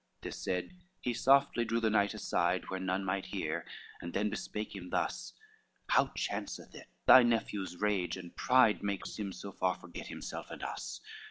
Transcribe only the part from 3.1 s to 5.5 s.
hear, and then bespake him thus: